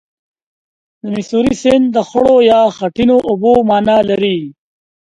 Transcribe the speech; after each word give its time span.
د 1.01 1.03
میسوری 1.15 1.55
سیند 1.61 1.85
د 1.95 1.97
خړو 2.09 2.35
یا 2.51 2.61
خټینو 2.77 3.17
اوبو 3.29 3.53
معنا 3.69 3.97
لري. 4.09 4.37